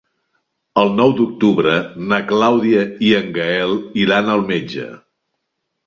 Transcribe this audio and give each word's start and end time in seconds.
El 0.83 0.89
nou 0.99 1.13
d'octubre 1.19 1.75
na 2.13 2.19
Clàudia 2.33 2.83
i 3.11 3.15
en 3.21 3.31
Gaël 3.39 3.79
iran 4.09 4.37
al 4.39 4.47
metge. 4.53 4.93